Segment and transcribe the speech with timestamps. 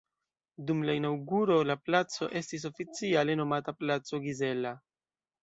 [0.69, 4.75] Dum la inaŭguro la placo estis oficiale nomata placo Gizella.